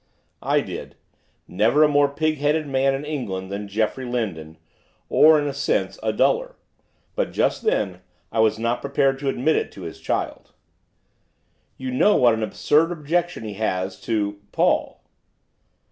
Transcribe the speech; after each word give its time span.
I 0.41 0.61
did, 0.61 0.95
never 1.47 1.83
a 1.83 1.87
more 1.87 2.07
pig 2.09 2.39
headed 2.39 2.65
man 2.65 2.95
in 2.95 3.05
England 3.05 3.51
than 3.51 3.67
Geoffrey 3.67 4.03
Lindon, 4.05 4.57
or, 5.09 5.39
in 5.39 5.45
a 5.45 5.53
sense, 5.53 5.99
a 6.01 6.11
duller. 6.11 6.55
But, 7.15 7.31
just 7.31 7.61
then, 7.61 8.01
I 8.31 8.39
was 8.39 8.57
not 8.57 8.81
prepared 8.81 9.19
to 9.19 9.29
admit 9.29 9.57
it 9.57 9.71
to 9.73 9.83
his 9.83 10.01
child. 10.01 10.53
'You 11.77 11.91
know 11.91 12.15
what 12.15 12.33
an 12.33 12.41
absurd 12.41 12.91
objection 12.91 13.43
he 13.43 13.53
has 13.53 14.01
to 14.01 14.39
Paul. 14.51 15.03